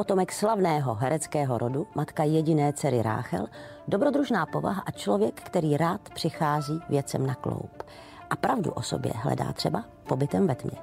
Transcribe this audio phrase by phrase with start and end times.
[0.00, 3.46] potomek slavného hereckého rodu, matka jediné dcery Ráchel,
[3.88, 7.82] dobrodružná povaha a člověk, který rád přichází věcem na kloup.
[8.30, 10.78] A pravdu o sobě hledá třeba pobytem ve tmě.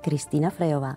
[0.00, 0.94] Kristýna Frejová.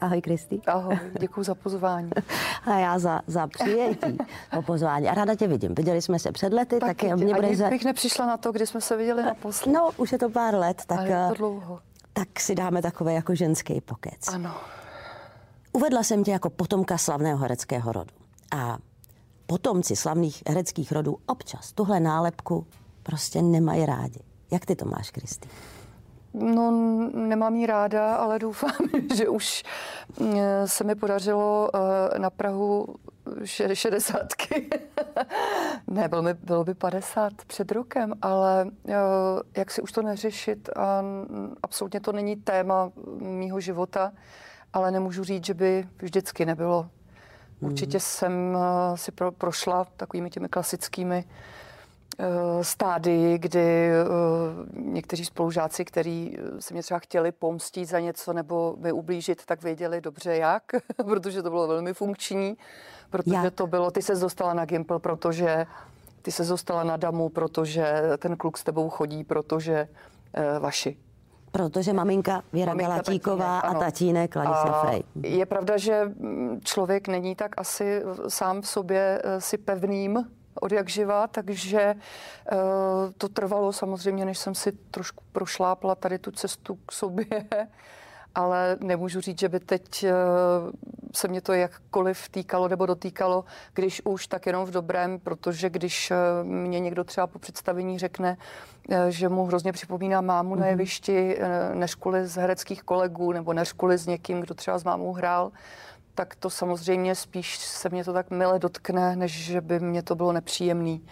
[0.00, 0.60] Ahoj, Kristý.
[0.66, 2.10] Ahoj, děkuji za pozvání.
[2.64, 4.18] A já za, za přijetí
[4.58, 5.08] o pozvání.
[5.08, 5.74] A ráda tě vidím.
[5.74, 7.56] Viděli jsme se před lety, tak, tak mě bude...
[7.56, 7.68] Za...
[7.70, 9.76] bych nepřišla na to, kdy jsme se viděli naposledy.
[9.76, 11.80] No, už je to pár let, tak, Ale je to dlouho.
[12.12, 14.28] tak si dáme takové jako ženský pokec.
[14.28, 14.54] Ano.
[15.72, 18.10] Uvedla jsem tě jako potomka slavného hereckého rodu.
[18.56, 18.78] A
[19.46, 22.66] potomci slavných hereckých rodů občas tuhle nálepku
[23.02, 24.20] prostě nemají rádi.
[24.50, 25.48] Jak ty to máš, Kristý?
[26.34, 26.70] No,
[27.14, 28.70] nemám ji ráda, ale doufám,
[29.14, 29.62] že už
[30.20, 32.86] mm, se mi podařilo eh, na Prahu
[33.74, 34.70] šedesátky.
[35.86, 38.94] ne, bylo, by, bylo by 50 před rokem, ale eh,
[39.56, 41.02] jak si už to neřešit a
[41.62, 44.12] absolutně to není téma mýho života,
[44.72, 46.88] ale nemůžu říct, že by vždycky nebylo.
[47.60, 48.00] Určitě hmm.
[48.00, 51.24] jsem eh, si pro, prošla takovými těmi klasickými
[52.18, 54.04] Eh, stádii, kdy eh,
[54.74, 60.00] někteří spolužáci, kteří se mě třeba chtěli pomstit za něco nebo mi ublížit, tak věděli
[60.00, 60.62] dobře jak,
[61.04, 62.56] protože to bylo velmi funkční,
[63.10, 63.54] protože jak?
[63.54, 65.66] to bylo, ty se dostala na Gimpl, protože
[66.22, 69.88] ty se dostala na Damu, protože ten kluk s tebou chodí, protože
[70.38, 70.96] uh, vaši.
[71.52, 75.02] Protože maminka Věra maminka Galatíková a tatínek Ladislav Frej.
[75.22, 80.24] Je pravda, že mm, člověk není tak asi sám v sobě si pevným,
[80.60, 82.58] od jak živa, takže uh,
[83.18, 87.26] to trvalo samozřejmě, než jsem si trošku prošlápla tady tu cestu k sobě,
[88.34, 90.10] ale nemůžu říct, že by teď uh,
[91.14, 93.44] se mě to jakkoliv týkalo nebo dotýkalo,
[93.74, 98.36] když už, tak jenom v dobrém, protože když uh, mě někdo třeba po představení řekne,
[98.88, 100.58] uh, že mu hrozně připomíná mámu mm-hmm.
[100.58, 100.70] na mhm.
[100.70, 101.38] jevišti,
[101.74, 105.52] než kvůli z hereckých kolegů nebo než kvůli s někým, kdo třeba s mámou hrál,
[106.14, 110.14] tak to samozřejmě spíš se mě to tak mile dotkne, než že by mě to
[110.14, 111.06] bylo nepříjemný.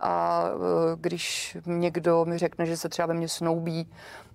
[0.00, 3.90] A e, když někdo mi řekne, že se třeba ve mně snoubí,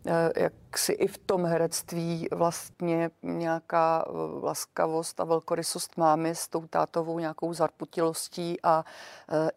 [0.05, 4.11] e, jak si i v tom herectví vlastně nějaká e,
[4.45, 8.85] laskavost a velkorysost máme s tou tátovou nějakou zarputilostí a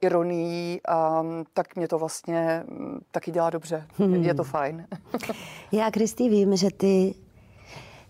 [0.01, 2.65] ironií, a tak mě to vlastně
[3.11, 3.87] taky dělá dobře.
[3.99, 4.15] Hmm.
[4.15, 4.87] Je to fajn.
[5.73, 7.15] Já, Kristý, vím, že ty,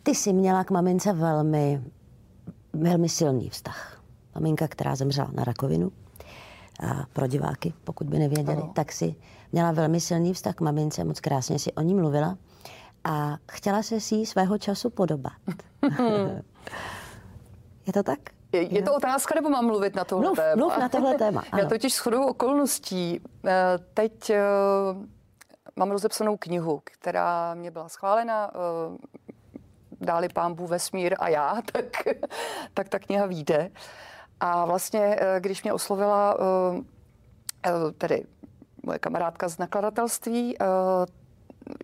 [0.03, 1.83] ty jsi měla k mamince velmi
[2.73, 4.03] velmi silný vztah.
[4.35, 5.93] Maminka, která zemřela na rakovinu,
[7.13, 8.73] pro diváky, pokud by nevěděli, ano.
[8.75, 9.15] tak si
[9.53, 12.37] měla velmi silný vztah k mamince, moc krásně si o ní mluvila
[13.05, 15.33] a chtěla se si svého času podobat.
[17.87, 18.19] je to tak?
[18.53, 20.57] Je, je to otázka, nebo mám mluvit na tohle mluv, téma?
[20.57, 21.63] Mluv na tohle téma, ano.
[21.63, 23.53] Já totiž shodou okolností eh,
[23.95, 24.43] teď eh,
[25.77, 28.99] mám rozepsanou knihu, která mě byla schválena eh,
[30.01, 31.85] dáli pámbu vesmír a já, tak,
[32.75, 33.71] tak ta kniha vyjde.
[34.41, 36.81] A vlastně, eh, když mě oslovila eh,
[37.67, 38.25] eh, tedy
[38.83, 40.57] moje kamarádka z nakladatelství,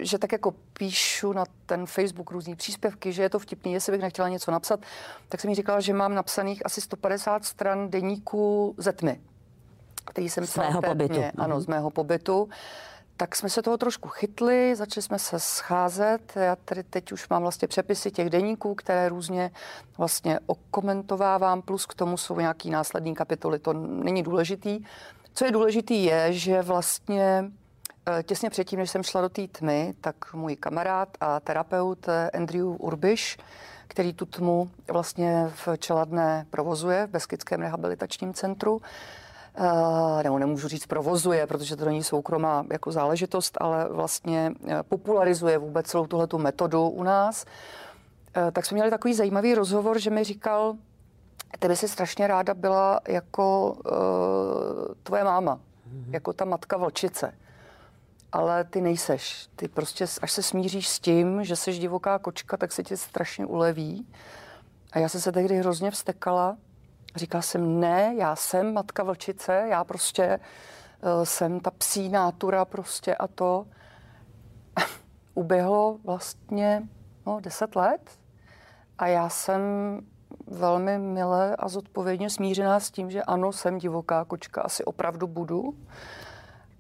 [0.01, 4.01] že tak jako píšu na ten Facebook různý příspěvky, že je to vtipný, jestli bych
[4.01, 4.81] nechtěla něco napsat,
[5.29, 9.21] tak jsem mi říkala, že mám napsaných asi 150 stran deníku ze tmy,
[10.05, 11.23] který jsem z mého pobytu.
[11.39, 12.49] Ano, z mého pobytu
[13.17, 16.33] tak jsme se toho trošku chytli, začali jsme se scházet.
[16.37, 19.51] Já tady teď už mám vlastně přepisy těch deníků, které různě
[19.99, 23.59] vlastně okomentovávám, plus k tomu jsou nějaký následní kapitoly.
[23.59, 24.81] To není důležitý.
[25.35, 27.45] Co je důležitý je, že vlastně
[28.19, 32.31] eh, těsně předtím, než jsem šla do té tmy, tak můj kamarád a terapeut eh,
[32.31, 33.39] Andrew Urbiš,
[33.89, 38.83] který tu tmu vlastně v Čeladné provozuje v Beskidském rehabilitačním centru,
[40.23, 45.87] nebo nemůžu říct provozuje, protože to není soukromá jako záležitost, ale vlastně eh, popularizuje vůbec
[45.87, 47.45] celou tuhle metodu u nás,
[48.37, 50.75] eh, tak jsme měli takový zajímavý rozhovor, že mi říkal,
[51.59, 56.13] ty by si strašně ráda byla jako uh, tvoje máma, mm-hmm.
[56.13, 57.35] jako ta matka vlčice.
[58.33, 59.49] Ale ty nejseš.
[59.57, 63.47] Ty prostě, až se smíříš s tím, že jsi divoká kočka, tak se ti strašně
[63.47, 64.07] uleví.
[64.93, 66.57] A já jsem se tehdy hrozně vstekala,
[67.17, 70.41] Říkala jsem, ne, já jsem matka vlčice, já prostě
[71.03, 73.67] uh, jsem ta psí nátura prostě a to.
[75.35, 76.83] Uběhlo vlastně
[77.27, 78.11] no, deset let
[78.99, 79.61] a já jsem
[80.47, 85.75] velmi milé a zodpovědně smířená s tím, že ano, jsem divoká kočka, asi opravdu budu.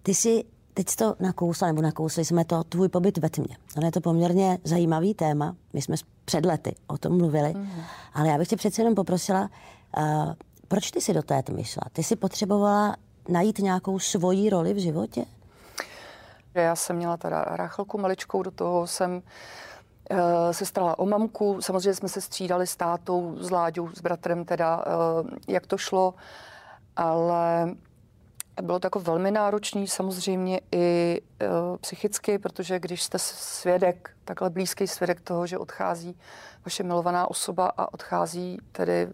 [0.02, 0.44] Ty jsi
[0.74, 3.56] teď to nakousla, nebo nakousli jsme to, tvůj pobyt ve tmě.
[3.76, 5.56] Ono je to poměrně zajímavý téma.
[5.72, 7.70] My jsme před lety o tom mluvili, mm.
[8.14, 9.50] ale já bych tě přece jenom poprosila,
[9.96, 10.32] uh,
[10.68, 11.82] proč ty si do té tmy šla?
[11.92, 12.96] Ty si potřebovala
[13.28, 15.24] najít nějakou svoji roli v životě?
[16.54, 19.22] Já jsem měla teda rachelku maličkou, do toho jsem
[20.50, 24.84] se starala o mamku, samozřejmě jsme se střídali s tátou, s Láďou, s bratrem teda,
[25.48, 26.14] jak to šlo,
[26.96, 27.74] ale
[28.62, 31.46] bylo to jako velmi náročný samozřejmě i e,
[31.80, 36.18] psychicky, protože když jste svědek, takhle blízký svědek toho, že odchází
[36.64, 39.08] vaše milovaná osoba a odchází tedy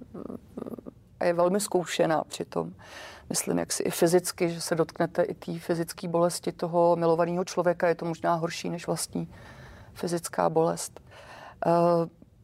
[1.21, 2.73] a je velmi zkoušená přitom,
[3.29, 7.89] myslím, jak si i fyzicky, že se dotknete i té fyzické bolesti toho milovaného člověka,
[7.89, 9.35] je to možná horší než vlastní
[9.95, 11.01] fyzická bolest.
[11.67, 11.71] E,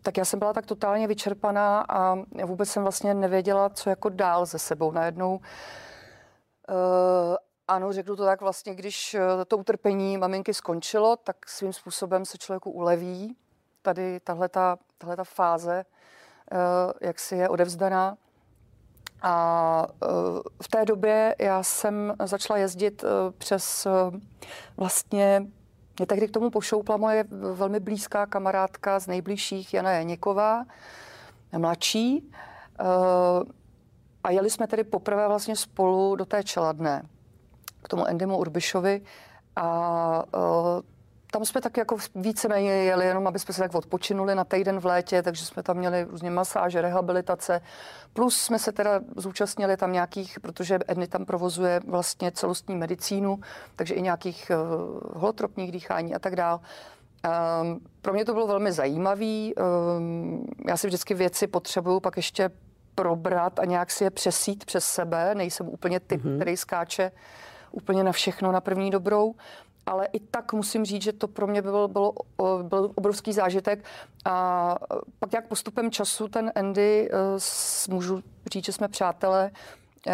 [0.02, 2.14] tak já jsem byla tak totálně vyčerpaná a
[2.44, 4.90] vůbec jsem vlastně nevěděla, co jako dál ze sebou.
[4.90, 5.40] Najednou
[7.69, 12.39] ano, řeknu to tak vlastně, když eh, to utrpení maminky skončilo, tak svým způsobem se
[12.39, 13.37] člověku uleví.
[13.83, 14.79] Tady tahle ta
[15.25, 15.85] fáze,
[16.53, 16.59] uh,
[17.01, 18.17] jak si je odevzdaná.
[19.23, 19.87] A
[20.63, 23.05] v té době já jsem začala jezdit
[23.39, 23.87] přes
[24.77, 25.47] vlastně
[25.99, 30.65] mě tehdy k tomu pošoupla moje velmi blízká kamarádka z nejbližších, Jana Janěková,
[31.59, 32.31] mladší.
[34.26, 37.02] A jeli jsme tedy poprvé vlastně spolu do té Čeladné,
[37.82, 39.02] k tomu Endymu Urbišovi
[39.56, 40.81] a uh,
[41.32, 44.87] tam jsme tak jako víceméně jeli, jenom aby jsme se tak odpočinuli na týden v
[44.87, 47.61] létě, takže jsme tam měli různě masáže, rehabilitace,
[48.12, 53.38] plus jsme se teda zúčastnili tam nějakých, protože Edny tam provozuje vlastně celostní medicínu,
[53.76, 56.61] takže i nějakých uh, holotropních dýchání a tak dál.
[57.62, 59.50] Um, pro mě to bylo velmi zajímavé.
[59.96, 62.50] Um, já si vždycky věci potřebuju pak ještě
[62.96, 65.34] probrat a nějak si je přesít přes sebe.
[65.34, 66.37] Nejsem úplně typ, mm-hmm.
[66.37, 67.12] který skáče
[67.70, 69.34] úplně na všechno na první dobrou
[69.87, 72.12] ale i tak musím říct, že to pro mě byl, byl,
[72.62, 73.84] byl obrovský zážitek.
[74.25, 74.76] A
[75.19, 77.10] pak jak postupem času ten Andy,
[77.88, 78.22] uh, můžu
[78.52, 79.50] říct, že jsme přátelé,
[80.06, 80.12] uh,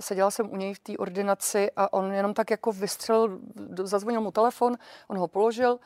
[0.00, 3.38] seděla jsem u něj v té ordinaci a on jenom tak jako vystřelil,
[3.82, 4.76] zazvonil mu telefon,
[5.08, 5.78] on ho položil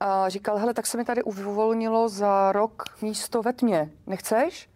[0.00, 4.68] a říkal, hele, tak se mi tady uvolnilo za rok místo ve tmě, nechceš?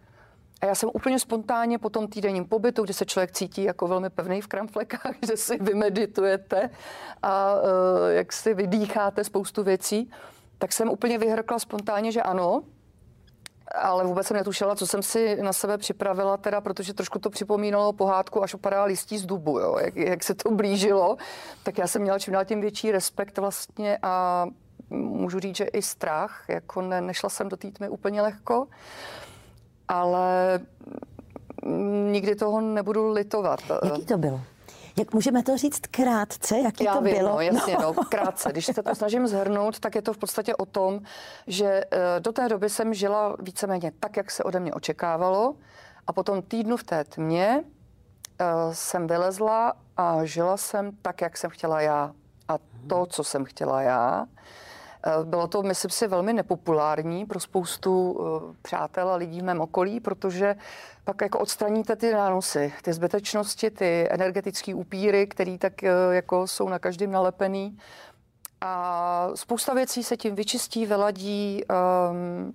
[0.63, 4.11] A já jsem úplně spontánně po tom týdenním pobytu, kdy se člověk cítí jako velmi
[4.11, 6.71] pevný v kramflekách, že si vymeditujete
[7.23, 7.61] a uh,
[8.09, 10.11] jak si vydýcháte spoustu věcí,
[10.59, 12.63] tak jsem úplně vyhrkla spontánně, že ano,
[13.75, 17.93] ale vůbec jsem netušila, co jsem si na sebe připravila, teda, protože trošku to připomínalo
[17.93, 21.17] pohádku, až opadá listí z dubu, jo, jak, jak se to blížilo,
[21.63, 24.47] tak já jsem měla čím dál tím větší respekt vlastně a
[24.91, 28.67] můžu říct, že i strach, jako ne, nešla jsem do té úplně lehko
[29.93, 30.61] ale
[32.11, 33.61] nikdy toho nebudu litovat.
[33.85, 34.41] Jaký to bylo?
[34.99, 37.29] Jak můžeme to říct krátce, jaký Já to vím, bylo?
[37.29, 37.95] No, jasně, no.
[37.97, 38.53] no, krátce.
[38.53, 41.01] Když se to snažím zhrnout, tak je to v podstatě o tom,
[41.47, 45.55] že eh, do té doby jsem žila víceméně tak, jak se ode mě očekávalo
[46.07, 51.51] a potom týdnu v té tmě uh, jsem vylezla a žila jsem tak, jak jsem
[51.51, 52.13] chtěla já.
[52.49, 54.29] A to, co jsem chtěla já, Eh,
[55.25, 60.01] bylo to, myslím si, velmi nepopulární pro spoustu eh, přátel a lidí v mém okolí,
[60.01, 60.57] protože
[61.05, 66.69] pak jako odstraníte ty nánosy, ty zbytečnosti, ty energetické upíry, které tak eh, jako jsou
[66.69, 67.79] na každém nalepený.
[68.61, 71.63] A spousta věcí se tím vyčistí, vyladí.
[72.11, 72.55] Um,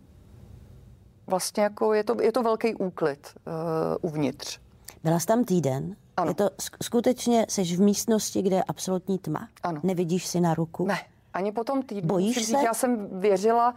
[1.28, 3.54] vlastně jako je to, je to velký úklid uh,
[4.02, 4.60] uvnitř.
[5.04, 5.96] Byla jsi tam týden?
[6.18, 6.32] Ano.
[6.32, 6.50] Je to
[6.84, 9.48] skutečně, jsi v místnosti, kde je absolutní tma?
[9.64, 9.82] Ano.
[9.84, 10.86] Nevidíš si na ruku?
[10.86, 10.98] Ne,
[11.38, 12.08] ani po tom týdnu.
[12.08, 12.58] Bojíš se?
[12.66, 13.74] Já jsem věřila,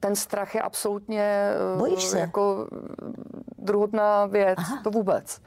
[0.00, 2.18] ten strach je absolutně eh, Bojíš se?
[2.18, 2.68] jako
[3.58, 4.80] druhotná věc, Aha.
[4.84, 5.40] to vůbec.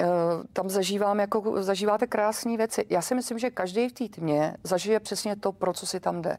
[0.00, 0.06] Eh,
[0.52, 2.86] tam zažívám jako, zažíváte krásné věci.
[2.90, 6.22] Já si myslím, že každý v té tmě zažije přesně to, pro co si tam
[6.22, 6.36] jde.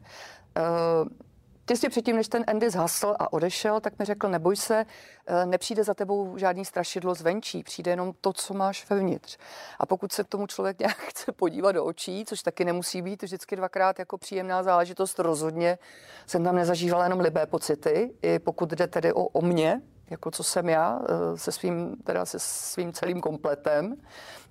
[1.66, 4.86] Těsně předtím, než ten Andy zhasl a odešel, tak mi řekl, neboj se,
[5.26, 9.38] eh, nepřijde za tebou žádný strašidlo zvenčí, přijde jenom to, co máš vevnitř.
[9.78, 13.56] A pokud se tomu člověk nějak chce podívat do očí, což taky nemusí být vždycky
[13.56, 15.78] dvakrát jako příjemná záležitost, rozhodně
[16.26, 19.80] jsem tam nezažívala jenom libé pocity, i pokud jde tedy o, o mě,
[20.10, 23.94] jako co jsem já, eh, se svým, teda se svým celým kompletem.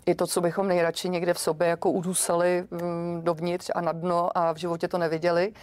[0.05, 4.37] I to, co bychom nejradši někde v sobě jako udusali mm, dovnitř a na dno
[4.37, 5.53] a v životě to neviděli,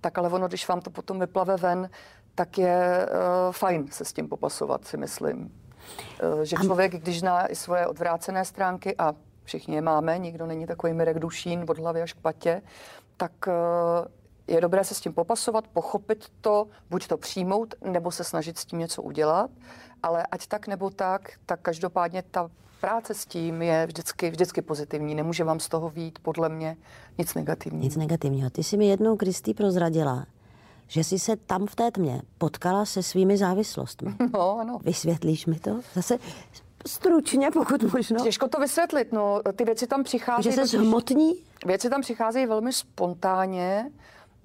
[0.00, 1.90] tak ale ono, když vám to potom vyplave ven,
[2.34, 5.38] tak je uh, fajn se s tím popasovat, si myslím.
[5.40, 10.66] Uh, že člověk, když zná i svoje odvrácené stránky a všichni je máme, nikdo není
[10.66, 12.62] takový Mirek Dušín od hlavy až k patě,
[13.16, 13.54] tak uh,
[14.46, 18.64] je dobré se s tím popasovat, pochopit to, buď to přijmout, nebo se snažit s
[18.64, 19.50] tím něco udělat,
[20.02, 22.50] ale ať tak nebo tak, tak každopádně ta
[22.80, 25.14] práce s tím je vždycky, vždycky pozitivní.
[25.14, 26.76] Nemůže vám z toho vít, podle mě,
[27.18, 27.82] nic negativního.
[27.84, 28.50] Nic negativního.
[28.50, 30.26] Ty jsi mi jednou, Kristý, prozradila,
[30.88, 34.14] že jsi se tam v té tmě potkala se svými závislostmi.
[34.32, 34.78] No, ano.
[34.84, 35.80] Vysvětlíš mi to?
[35.94, 36.18] Zase
[36.86, 38.24] stručně, pokud možno.
[38.24, 39.40] Těžko to vysvětlit, no.
[39.56, 40.54] Ty věci tam přicházejí...
[40.54, 41.34] Že se hmotní?
[41.66, 43.90] Věci tam přicházejí velmi spontánně.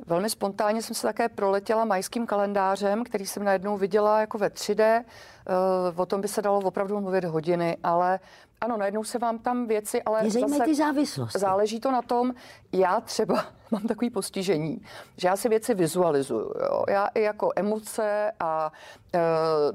[0.05, 5.03] Velmi spontánně jsem se také proletěla majským kalendářem, který jsem najednou viděla jako ve 3D.
[5.47, 8.19] Eh, o tom by se dalo opravdu mluvit hodiny, ale
[8.61, 11.39] ano, najednou se vám tam věci, ale Mě zase ty závislosti.
[11.39, 12.33] záleží to na tom,
[12.71, 14.81] já třeba mám takový postižení,
[15.17, 16.53] že já si věci vizualizuju.
[16.61, 16.83] Jo?
[16.89, 18.71] Já i jako emoce a
[19.15, 19.19] e,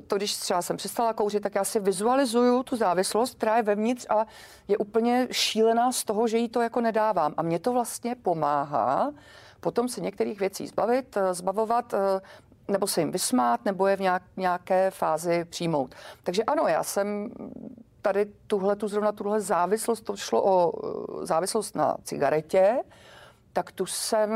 [0.07, 4.07] to, když třeba jsem přestala kouřit, tak já si vizualizuju tu závislost, která je vevnitř
[4.09, 4.27] a
[4.69, 7.35] je úplně šílená z toho, že jí to jako nedávám.
[7.37, 9.13] A mě to vlastně pomáhá
[9.61, 12.21] potom se některých věcí zbavit, eh, zbavovat, eh,
[12.69, 15.95] nebo se jim vysmát, nebo je v nějak, nějaké fázi přijmout.
[16.23, 17.31] Takže ano, já jsem
[18.03, 20.73] tady tuhle, tu zrovna tuhle závislost, to šlo o
[21.23, 22.79] eh, závislost na cigaretě,
[23.53, 24.31] tak tu jsem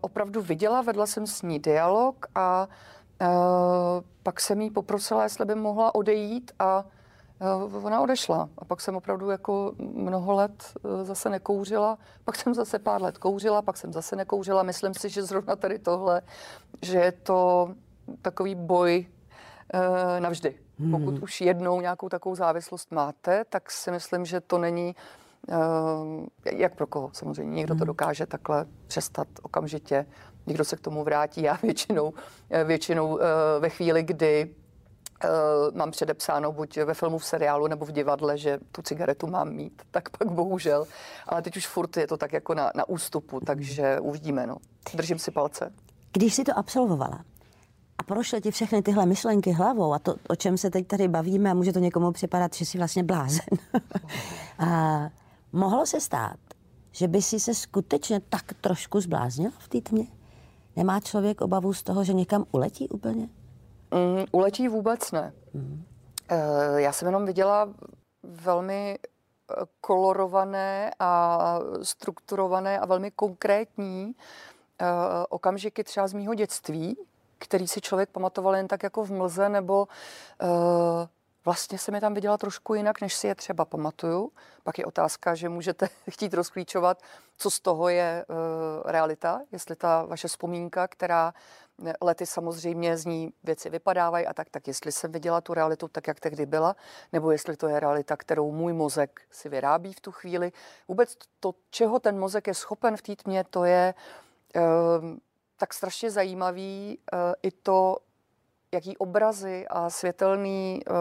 [0.00, 2.68] opravdu viděla, vedla jsem s ní dialog a
[4.22, 6.84] pak jsem jí poprosila, jestli by mohla odejít a
[7.82, 12.78] ona odešla a pak jsem opravdu jako mnoho let eh, zase nekouřila, pak jsem zase
[12.78, 14.62] pár let kouřila, pak jsem zase nekouřila.
[14.62, 16.22] Myslím si, že zrovna tady tohle,
[16.82, 17.70] že je to
[18.22, 19.06] takový boj
[19.74, 20.54] eh, navždy.
[20.78, 20.90] Hmm.
[20.90, 24.94] Pokud už jednou nějakou takovou závislost máte, tak si myslím, že to není
[26.52, 27.54] jak pro koho samozřejmě.
[27.54, 27.86] Někdo to hmm.
[27.86, 30.06] dokáže takhle přestat okamžitě,
[30.46, 31.42] někdo se k tomu vrátí.
[31.42, 32.12] Já většinou,
[32.64, 33.18] většinou
[33.60, 34.54] ve chvíli, kdy
[35.24, 39.52] Uh, mám předepsáno buď ve filmu, v seriálu nebo v divadle, že tu cigaretu mám
[39.52, 40.86] mít, tak pak bohužel.
[41.26, 44.46] Ale teď už furt je to tak jako na, na ústupu, takže uvidíme.
[44.46, 44.56] No.
[44.94, 45.72] Držím si palce.
[46.12, 47.24] Když si to absolvovala
[48.00, 51.50] a prošly ti všechny tyhle myšlenky hlavou a to, o čem se teď tady bavíme
[51.50, 53.46] a může to někomu připadat, že jsi vlastně blázen.
[54.58, 55.00] a
[55.52, 56.36] mohlo se stát,
[56.92, 60.06] že by si se skutečně tak trošku zbláznila v té tmě?
[60.76, 63.28] Nemá člověk obavu z toho, že někam uletí úplně?
[63.94, 65.32] Mm, uletí vůbec ne.
[65.54, 65.84] Mm.
[66.76, 67.68] Já jsem jenom viděla
[68.22, 74.14] velmi eh, kolorované a strukturované a velmi konkrétní
[74.80, 74.86] uh,
[75.28, 76.96] okamžiky třeba z mýho dětství,
[77.38, 79.88] který si člověk pamatoval jen tak jako v mlze, nebo
[80.42, 80.48] uh,
[81.44, 84.32] vlastně se mi tam viděla trošku jinak, než si je třeba pamatuju.
[84.62, 87.02] Pak je otázka, že můžete chtít rozklíčovat,
[87.36, 88.36] co z toho je uh,
[88.90, 91.34] realita, jestli ta vaše vzpomínka, která
[92.00, 96.06] lety samozřejmě z ní věci vypadávají a tak, tak jestli jsem viděla tu realitu tak,
[96.06, 96.76] jak tehdy byla,
[97.12, 100.52] nebo jestli to je realita, kterou můj mozek si vyrábí v tu chvíli.
[100.88, 103.94] Vůbec to, čeho ten mozek je schopen v té tmě, to je
[104.56, 104.62] uh,
[105.56, 107.96] tak strašně zajímavý uh, i to,
[108.72, 110.96] jaký obrazy a světelný uh,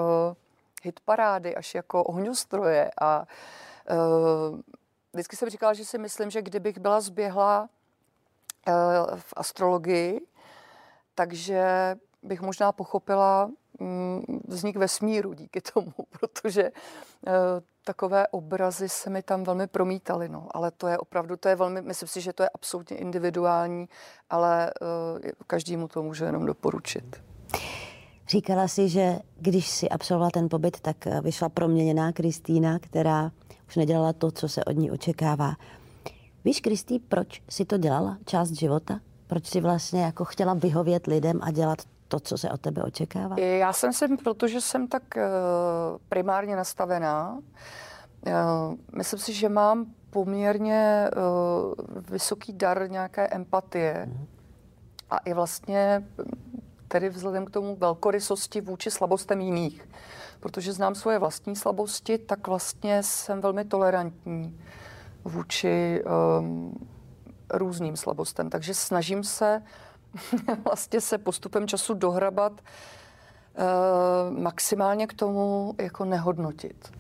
[0.84, 3.28] hitparády až jako ohňostroje a
[3.92, 4.60] uh,
[5.14, 7.70] vždycky jsem říkala, že si myslím, že kdybych byla zběhla
[9.16, 10.22] v astrologii,
[11.20, 17.34] takže bych možná pochopila mm, vznik vesmíru díky tomu, protože uh,
[17.84, 20.48] takové obrazy se mi tam velmi promítaly, no.
[20.52, 23.90] ale to je opravdu, to je velmi, myslím si, že to je absolutně individuální,
[24.30, 27.22] ale uh, každému to může jenom doporučit.
[28.30, 33.32] Říkala si, že když si absolvovala ten pobyt, tak eh, vyšla proměněná Kristýna, která
[33.68, 35.56] už nedělala to, co se od ní očekává.
[36.46, 39.00] Víš, Kristý, proč si to dělala část života?
[39.30, 43.40] Proč si vlastně jako chtěla vyhovět lidem a dělat to, co se od tebe očekává?
[43.40, 45.22] Já jsem sem, protože jsem tak uh,
[46.10, 47.38] primárně nastavená.
[48.28, 51.10] Uh, myslím si, že mám poměrně
[52.10, 54.06] vysoký dar nějaké empatie.
[54.06, 54.28] Mm.
[55.10, 56.04] A i vlastně
[56.88, 59.90] tedy vzhledem k tomu velkorysosti vůči slabostem jiných.
[60.40, 64.60] Protože znám svoje vlastní slabosti, tak vlastně jsem velmi tolerantní
[65.26, 66.04] vůči
[66.40, 66.88] um,
[67.54, 68.50] různým slabostem.
[68.50, 69.64] Takže snažím se
[70.64, 76.92] vlastně se postupem času dohrabat uh, maximálně k tomu jako nehodnotit.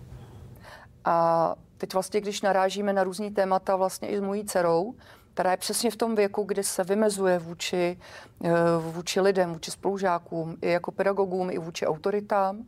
[1.06, 4.96] A teď vlastně, když narážíme na různý témata vlastně i s mojí dcerou,
[5.34, 8.00] která je přesně v tom věku, kdy se vymezuje vůči,
[8.44, 12.64] eh, vůči lidem, vůči spolužákům, i jako pedagogům, i vůči autoritám,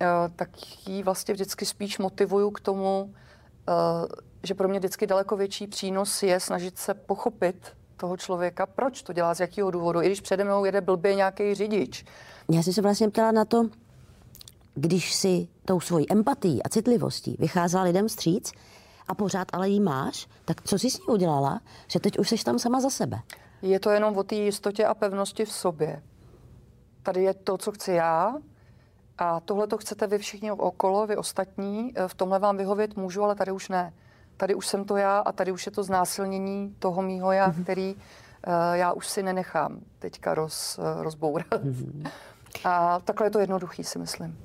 [0.00, 0.06] eh,
[0.36, 0.48] tak
[0.88, 3.14] ji vlastně vždycky spíš motivuju k tomu,
[3.68, 3.72] eh,
[4.46, 9.12] že pro mě vždycky daleko větší přínos je snažit se pochopit toho člověka, proč to
[9.12, 12.04] dělá, z jakého důvodu, i když přede mnou jede blbě nějaký řidič.
[12.50, 13.68] Já jsem se vlastně ptala na to,
[14.74, 18.52] když si tou svojí empatií a citlivostí vycházela lidem vstříc,
[19.08, 22.44] a pořád ale jí máš, tak co jsi s ní udělala, že teď už jsi
[22.44, 23.18] tam sama za sebe?
[23.62, 26.02] Je to jenom o té jistotě a pevnosti v sobě.
[27.02, 28.34] Tady je to, co chci já,
[29.18, 31.92] a tohle to chcete vy všichni okolo, vy ostatní.
[32.06, 33.92] V tomhle vám vyhovět můžu, ale tady už ne.
[34.36, 37.62] Tady už jsem to já a tady už je to znásilnění toho mýho já, mm-hmm.
[37.62, 38.02] který uh,
[38.72, 41.46] já už si nenechám teďka roz, uh, rozbourat.
[41.50, 42.10] Mm-hmm.
[42.64, 44.38] A takhle je to jednoduchý, si myslím.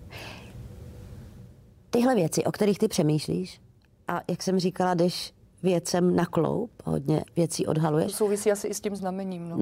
[1.90, 3.62] Tyhle věci, o kterých ty přemýšlíš,
[4.08, 5.34] a jak jsem říkala, jdeš
[5.64, 8.12] věcem na kloup, hodně věcí odhaluješ.
[8.12, 9.50] To souvisí asi i s tím znamením.
[9.50, 9.58] No.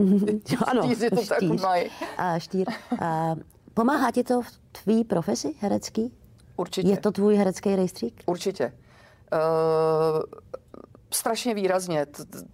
[0.67, 1.61] ano, Štíři to tak štíř.
[1.61, 1.89] mají.
[2.17, 2.67] A štír.
[3.01, 3.35] A
[3.73, 6.13] pomáhá ti to v tvý profesi herecký?
[6.57, 6.89] Určitě.
[6.89, 8.23] Je to tvůj herecký rejstřík?
[8.25, 8.73] Určitě.
[9.33, 10.23] Uh,
[11.11, 12.05] strašně výrazně.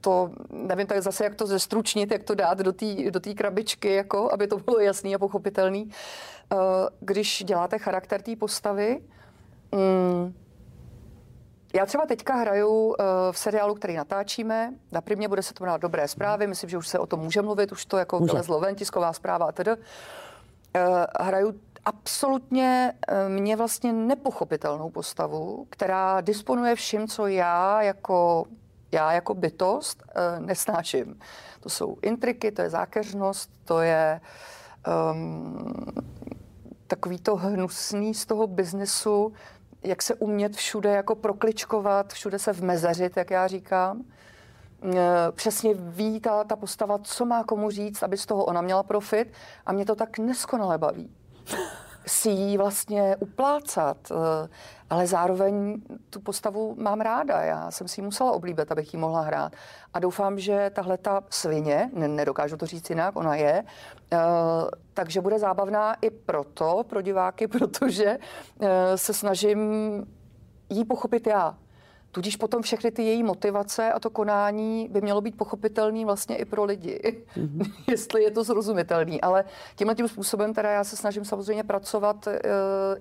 [0.01, 3.93] To, nevím tak zase, jak to zestručnit, jak to dát do té do tý krabičky,
[3.93, 5.83] jako, aby to bylo jasný a pochopitelný.
[5.83, 6.59] Uh,
[6.99, 9.01] když děláte charakter té postavy,
[9.71, 10.35] um,
[11.75, 12.95] já třeba teďka hraju uh,
[13.31, 14.73] v seriálu, který natáčíme.
[14.91, 16.47] Na primě bude se to jmenovat Dobré zprávy.
[16.47, 19.45] Myslím, že už se o tom může mluvit, už to jako vylezlo ven, tisková zpráva
[19.45, 19.71] a tedy.
[21.19, 21.53] Hraju
[21.85, 22.93] absolutně
[23.27, 28.45] mě vlastně nepochopitelnou postavu, která disponuje vším, co já jako,
[28.91, 30.03] já jako bytost
[30.39, 31.19] nesnáším.
[31.59, 34.21] To jsou intriky, to je zákeřnost, to je
[35.11, 35.75] um,
[36.87, 39.33] takový to hnusný z toho biznesu,
[39.83, 44.03] jak se umět všude jako prokličkovat, všude se vmezeřit, jak já říkám.
[45.31, 49.33] Přesně ví ta, ta postava, co má komu říct, aby z toho ona měla profit
[49.65, 51.15] a mě to tak neskonale baví
[52.07, 54.49] si ji vlastně uplácat, eh,
[54.89, 57.41] ale zároveň tu postavu mám ráda.
[57.41, 59.53] Já jsem si ji musela oblíbit, abych ji mohla hrát.
[59.93, 63.63] A doufám, že tahle ta svině, nedokážu to říct jinak, ona je,
[64.11, 64.17] eh,
[64.93, 68.17] takže bude zábavná i proto, pro diváky, protože
[68.61, 69.59] eh, se snažím
[70.69, 71.57] jí pochopit já.
[72.15, 76.45] Tudíž potom všechny ty její motivace a to konání by mělo být pochopitelný vlastně i
[76.45, 76.99] pro lidi,
[77.37, 77.73] mm-hmm.
[77.87, 79.21] jestli je to zrozumitelný.
[79.21, 79.43] Ale
[79.75, 82.33] tímhle tím způsobem teda já se snažím samozřejmě pracovat uh,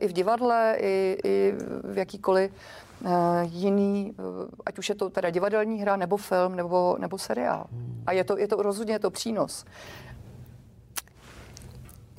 [0.01, 1.55] i v divadle, i, i
[1.85, 2.53] v jakýkoliv
[3.01, 3.11] uh,
[3.43, 4.25] jiný, uh,
[4.67, 7.67] ať už je to teda divadelní hra, nebo film, nebo, nebo seriál.
[7.73, 8.03] Mm.
[8.07, 9.65] A je to, je to rozhodně je to přínos.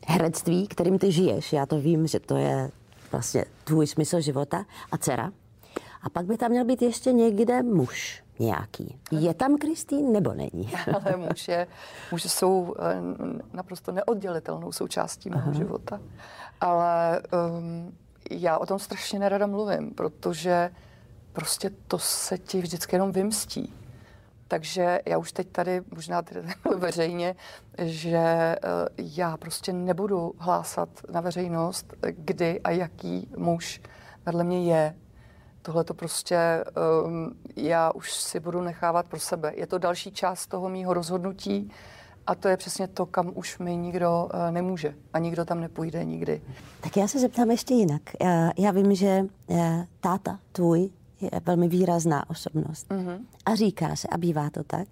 [0.08, 2.70] Herectví, kterým ty žiješ, já to vím, že to je
[3.12, 5.32] vlastně tvůj smysl života a dcera,
[6.06, 9.00] a pak by tam měl být ještě někde muž nějaký.
[9.12, 10.72] Je tam Kristýn nebo není?
[10.94, 11.68] Ale muž je,
[12.12, 12.96] muži jsou eh,
[13.54, 15.54] naprosto neoddělitelnou součástí mého Aha.
[15.54, 16.00] života.
[16.62, 17.22] Ale
[17.60, 17.98] um,
[18.32, 20.72] já o tom strašně nerada mluvím, protože
[21.34, 23.74] prostě to se ti vždycky jenom vymstí.
[24.48, 26.42] Takže já už teď tady možná tady
[26.76, 27.36] veřejně,
[27.78, 33.82] že uh, já prostě nebudu hlásat na veřejnost, kdy a jaký muž
[34.26, 34.96] vedle mě je,
[35.66, 36.64] tohle to prostě
[37.06, 39.54] um, já už si budu nechávat pro sebe.
[39.56, 41.72] Je to další část toho mýho rozhodnutí
[42.28, 46.06] a to je přesně to, kam už mi nikdo uh, nemůže a nikdo tam nepůjde
[46.06, 46.42] nikdy.
[46.82, 48.02] Tak já se zeptám ještě jinak.
[48.22, 49.58] Já, já vím, že uh,
[50.00, 50.90] táta tvůj
[51.22, 52.90] je velmi výrazná osobnost.
[52.90, 53.20] Mm-hmm.
[53.46, 54.88] A říká se, a bývá to tak,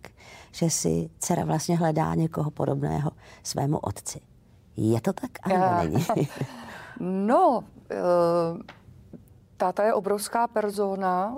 [0.52, 3.12] že si dcera vlastně hledá někoho podobného
[3.44, 4.20] svému otci.
[4.78, 6.06] Je to tak, a není?
[7.00, 8.60] no, uh,
[9.58, 11.38] táta je obrovská persona,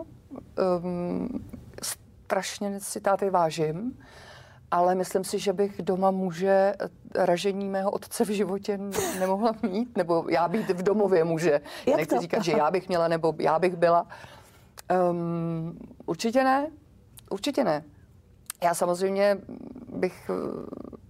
[0.84, 1.30] um,
[2.26, 4.00] strašně si táty vážím,
[4.72, 6.74] ale myslím si, že bych doma muže
[7.16, 8.80] ražení mého otce v životě
[9.20, 11.62] nemohla mít, nebo já být v domově muže.
[11.86, 12.22] Jak Nechci to?
[12.22, 14.08] říkat, že já bych měla, nebo já bych byla.
[15.12, 16.68] Um, určitě ne,
[17.30, 17.84] určitě ne.
[18.64, 19.38] Já samozřejmě
[19.96, 20.34] bych eh,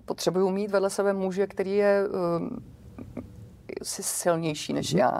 [0.05, 2.63] potřebuju mít vedle sebe muže, který je um,
[3.83, 4.99] si silnější než mhm.
[4.99, 5.19] já.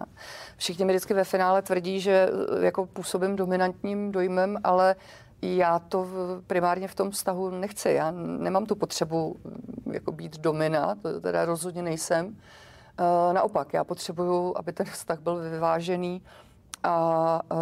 [0.58, 4.96] Všichni mi vždycky ve finále tvrdí, že eh, jako působím dominantním dojmem, ale
[5.42, 6.08] já to
[6.48, 7.90] primárně v tom vztahu nechci.
[7.90, 12.28] Já nemám tu potřebu mm, jako být domina, to teda rozhodně nejsem.
[13.00, 16.22] Uh, naopak, já potřebuju, aby ten vztah byl vyvážený
[16.84, 17.60] a uh,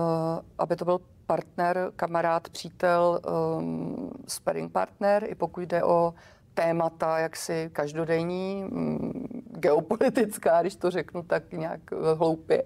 [0.58, 3.22] aby to byl partner, kamarád, přítel,
[3.58, 6.14] um, sparring partner, i pokud jde o
[6.54, 12.64] témata jaksi každodenní, mm, geopolitická, když to řeknu tak nějak eh, hloupě.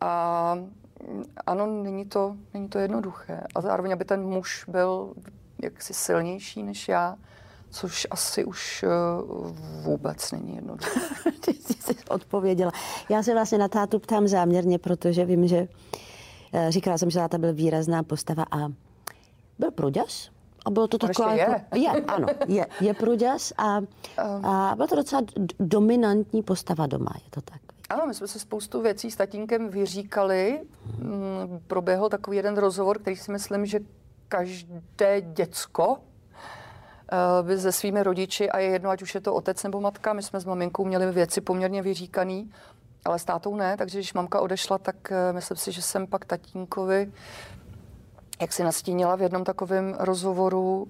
[0.00, 3.40] A mm, ano, není to, není to jednoduché.
[3.54, 5.14] A zároveň, aby ten muž byl
[5.62, 7.16] jaksi silnější než já,
[7.70, 8.88] což asi už eh,
[9.82, 11.00] vůbec není jednoduché.
[11.44, 12.72] Ty jsi odpověděla.
[13.08, 15.68] Já se vlastně na tátu ptám záměrně, protože vím, že
[16.52, 18.68] eh, říkala jsem, že táta byl výrazná postava a
[19.58, 20.30] byl pruďař,
[20.64, 21.32] a bylo to taková...
[21.32, 21.40] je.
[21.40, 23.80] Jako, je, ano, je, je pruďas a,
[24.42, 25.22] a byla to docela
[25.60, 27.60] dominantní postava doma, je to tak?
[27.88, 30.60] Ano, my jsme se spoustu věcí s tatínkem vyříkali.
[31.00, 31.60] Hmm.
[31.66, 33.80] Proběhl takový jeden rozhovor, který si myslím, že
[34.28, 35.98] každé děcko
[37.12, 40.12] eh, by se svými rodiči, a je jedno, ať už je to otec nebo matka,
[40.12, 42.52] my jsme s maminkou měli věci poměrně vyříkaný,
[43.04, 46.24] ale s tátou ne, takže když mamka odešla, tak eh, myslím si, že jsem pak
[46.24, 47.12] tatínkovi
[48.40, 50.88] jak si nastínila v jednom takovém rozhovoru,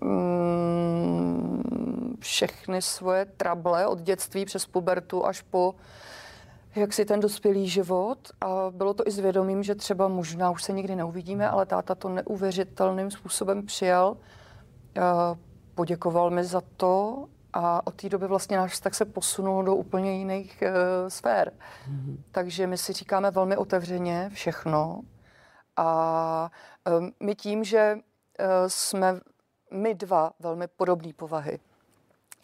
[0.00, 5.74] mm, všechny svoje trable od dětství přes pubertu až po
[6.76, 10.62] jak si ten dospělý život a bylo to i s vědomím, že třeba možná už
[10.62, 14.16] se nikdy neuvidíme, ale táta to neuvěřitelným způsobem přijal.
[15.74, 20.18] Poděkoval mi za to a od té doby vlastně náš vztah se posunul do úplně
[20.18, 21.52] jiných uh, sfér.
[21.52, 22.16] Mm-hmm.
[22.30, 25.02] Takže my si říkáme velmi otevřeně všechno.
[25.78, 26.50] A
[27.20, 29.20] my tím, že uh, jsme
[29.70, 31.58] my dva velmi podobné povahy,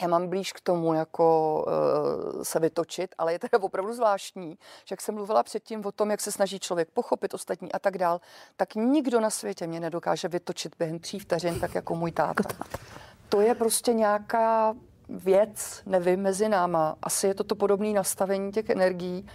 [0.02, 4.92] já mám blíž k tomu, jako uh, se vytočit, ale je teda opravdu zvláštní, že
[4.92, 8.20] jak jsem mluvila předtím o tom, jak se snaží člověk pochopit ostatní a tak dál,
[8.56, 12.44] tak nikdo na světě mě nedokáže vytočit během tří vteřin, tak jako můj táta.
[13.28, 14.74] To je prostě nějaká
[15.08, 16.96] věc, nevím, mezi náma.
[17.02, 19.28] Asi je to to podobné nastavení těch energií.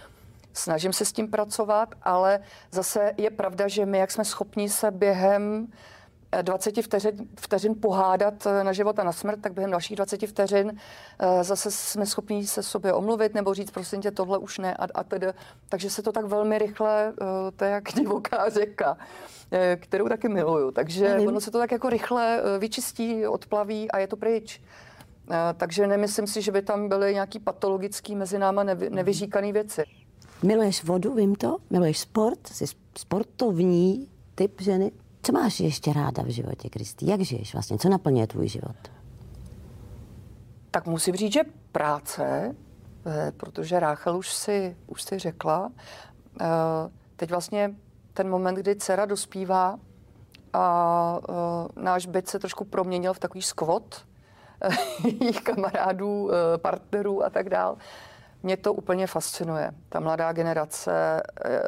[0.52, 4.90] Snažím se s tím pracovat, ale zase je pravda, že my, jak jsme schopni se
[4.90, 5.68] během
[6.42, 10.26] 20 eh, vteřin, vteřin pohádat eh, na život a na smrt, tak během dalších 20
[10.26, 10.72] vteřin
[11.18, 14.86] eh, zase jsme schopni se sobě omluvit nebo říct, prosím tě, tohle už ne a,
[14.94, 15.26] a tedy.
[15.68, 17.12] Takže se to tak velmi rychle,
[17.56, 18.96] to je jak divoká řeka,
[19.76, 20.70] kterou taky miluju.
[20.70, 24.62] Takže ono se to tak jako rychle vyčistí, odplaví a je to pryč.
[25.56, 29.82] Takže nemyslím si, že by tam byly nějaký patologický mezi náma nevy, nevyříkané věci.
[30.42, 31.56] Miluješ vodu, vím to?
[31.70, 32.46] Miluješ sport?
[32.46, 32.64] Jsi
[32.98, 34.92] sportovní typ ženy?
[35.22, 37.06] Co máš ještě ráda v životě, Kristý?
[37.06, 37.78] Jak žiješ vlastně?
[37.78, 38.76] Co naplňuje tvůj život?
[40.70, 41.40] Tak musím říct, že
[41.72, 42.54] práce,
[43.06, 45.72] eh, protože Ráchel už si, už si řekla,
[46.40, 46.44] eh,
[47.16, 47.74] teď vlastně
[48.12, 49.78] ten moment, kdy dcera dospívá
[50.52, 51.18] a
[51.76, 54.06] náš byt se trošku proměnil v takový skvot,
[55.20, 57.76] jejich kamarádů, eh, partnerů a tak dál.
[58.42, 59.70] Mě to úplně fascinuje.
[59.88, 61.60] Ta mladá generace, eh,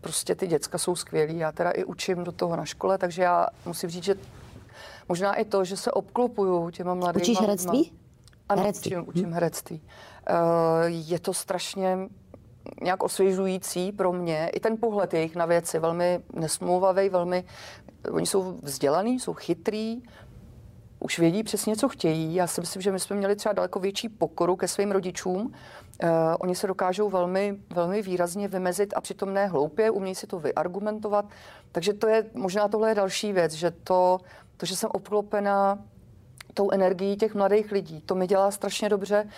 [0.00, 1.38] prostě ty děcka jsou skvělí.
[1.38, 4.14] Já teda i učím do toho na škole, takže já musím říct, že
[5.08, 7.22] možná i to, že se obklopuju těma mladými.
[7.22, 7.92] Učíš herectví?
[8.48, 8.96] Ano, herectví.
[8.96, 9.82] Učím, učím herectví.
[10.26, 10.34] Eh,
[10.88, 11.98] je to strašně
[12.82, 14.48] nějak osvěžující pro mě.
[14.48, 17.44] I ten pohled jejich na věci velmi nesmlouvavý, velmi,
[18.10, 20.02] oni jsou vzdělaný, jsou chytrý,
[21.00, 22.34] už vědí přesně, co chtějí.
[22.34, 25.40] Já si myslím, že my jsme měli třeba daleko větší pokoru ke svým rodičům.
[26.02, 30.38] Uh, oni se dokážou velmi, velmi výrazně vymezit a přitom ne hloupě, umějí si to
[30.38, 31.24] vyargumentovat.
[31.72, 34.18] Takže to je, možná tohle je další věc, že to,
[34.56, 35.78] to že jsem obklopena
[36.54, 39.24] tou energií těch mladých lidí, to mi dělá strašně dobře.
[39.24, 39.30] Uh,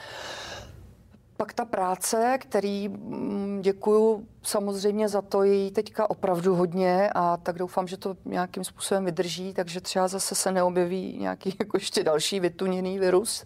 [1.39, 7.59] pak ta práce, který mm, děkuju samozřejmě za to, je teďka opravdu hodně a tak
[7.59, 12.41] doufám, že to nějakým způsobem vydrží, takže třeba zase se neobjeví nějaký jako ještě další
[12.41, 13.45] vytuněný virus,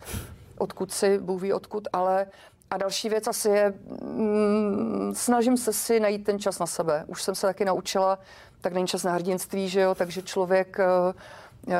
[0.59, 2.27] odkud si, Bůh ví odkud, ale
[2.71, 7.05] a další věc asi je, mm, snažím se si najít ten čas na sebe.
[7.07, 8.19] Už jsem se taky naučila,
[8.61, 11.21] tak není čas na hrdinství, že jo, takže člověk uh,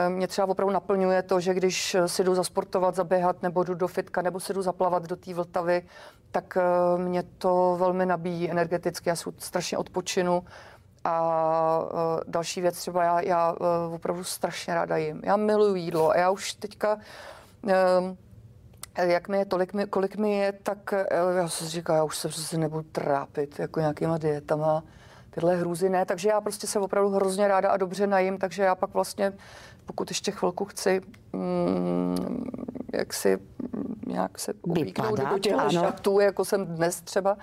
[0.09, 4.23] mě třeba opravdu naplňuje to, že když si jdu zasportovat, zaběhat, nebo jdu do fitka,
[4.23, 5.83] nebo si jdu zaplavat do té Vltavy,
[6.31, 9.09] tak eh, mě to velmi nabíjí energeticky.
[9.09, 10.45] Já strašně odpočinu.
[11.05, 11.83] A
[12.27, 13.55] další věc, třeba já, já
[13.95, 15.21] opravdu strašně ráda jim.
[15.25, 16.99] Já miluju jídlo a já už teďka,
[19.03, 20.95] jak mi je, tolik mi, kolik mi je, tak
[21.37, 24.83] já si říkám, já už se prostě nebudu trápit jako nějakýma dietama,
[25.31, 28.75] tyhle hrůzy ne, takže já prostě se opravdu hrozně ráda a dobře najím, takže já
[28.75, 29.33] pak vlastně
[29.87, 31.01] pokud ještě chvilku chci
[31.33, 32.45] mm,
[32.93, 37.37] jak si mm, nějak se uvíknout do těch šatů, jako jsem dnes třeba,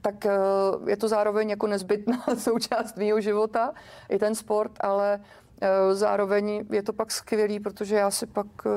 [0.00, 3.72] tak uh, je to zároveň jako nezbytná součást mého života,
[4.08, 8.72] i ten sport, ale uh, zároveň je to pak skvělý, protože já si pak uh,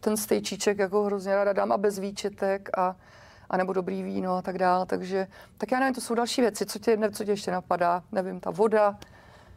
[0.00, 2.96] ten stejčíček jako hrozně ráda dám a bez výčitek a
[3.50, 4.86] a nebo dobrý víno a tak dále.
[4.86, 5.26] Takže,
[5.58, 6.66] tak já nevím, to jsou další věci.
[6.66, 8.02] Co tě, ne, co tě ještě napadá?
[8.12, 8.98] Nevím, ta voda.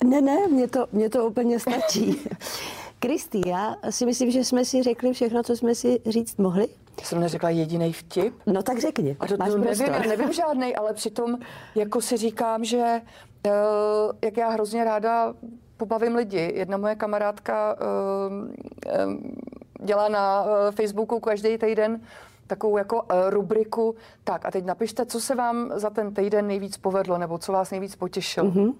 [0.03, 2.21] Ne, ne, mě to, mě to úplně stačí.
[2.99, 6.67] Kristý, já si myslím, že jsme si řekli všechno, co jsme si říct mohli.
[6.99, 8.33] Já jsem neřekla jediný vtip.
[8.45, 9.17] No tak řekni.
[9.19, 11.37] A to, Máš nevím, já nevím žádný, ale přitom
[11.75, 13.01] jako si říkám, že
[13.45, 13.51] uh,
[14.23, 15.33] jak já hrozně ráda
[15.77, 16.51] pobavím lidi.
[16.55, 18.33] Jedna moje kamarádka uh,
[19.07, 19.37] um,
[19.83, 22.01] dělá na Facebooku každý týden
[22.47, 23.95] takovou jako rubriku.
[24.23, 27.71] Tak a teď napište, co se vám za ten týden nejvíc povedlo, nebo co vás
[27.71, 28.51] nejvíc potěšilo.
[28.51, 28.73] Mm-hmm.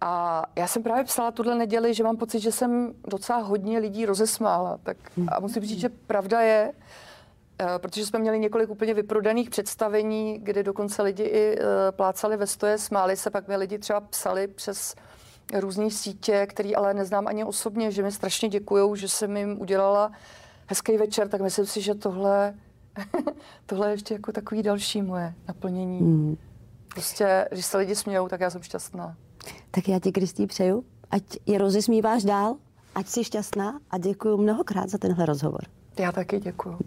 [0.00, 4.06] A já jsem právě psala tuhle neděli, že mám pocit, že jsem docela hodně lidí
[4.06, 4.78] rozesmála.
[4.82, 4.96] Tak,
[5.28, 6.72] a musím říct, že pravda je,
[7.58, 12.46] eh, protože jsme měli několik úplně vyprodaných představení, kde dokonce lidi i eh, plácali ve
[12.46, 14.94] stoje, smáli se, pak mi lidi třeba psali přes
[15.54, 20.12] různé sítě, který ale neznám ani osobně, že mi strašně děkují, že jsem jim udělala
[20.66, 22.54] hezký večer, tak myslím si, že tohle,
[23.66, 25.98] tohle je ještě jako takový další moje naplnění.
[25.98, 26.36] Hmm.
[26.88, 29.16] Prostě, když se lidi smějou, tak já jsem šťastná.
[29.70, 32.56] Tak já ti, Kristý, přeju, ať je rozesmíváš dál,
[32.94, 35.60] ať jsi šťastná a děkuji mnohokrát za tenhle rozhovor.
[35.98, 36.78] Já taky děkuji.